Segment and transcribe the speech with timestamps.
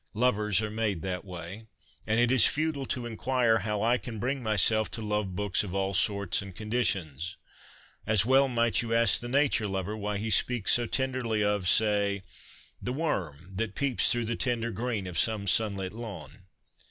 [0.15, 1.67] Lovers are made that way;
[2.07, 5.75] and it is futile to inquire how I can bring myself to love books of'
[5.75, 7.35] all sorts and con ditions.'
[8.07, 12.23] As well might you ask the nature lover why he speaks so tenderly of, say,
[12.81, 16.45] the worm that peeps through the tender green of some sun lit lawn.